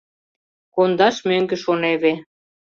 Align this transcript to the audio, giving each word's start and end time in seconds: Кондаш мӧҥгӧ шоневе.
Кондаш 0.75 1.15
мӧҥгӧ 1.27 1.57
шоневе. 1.63 2.13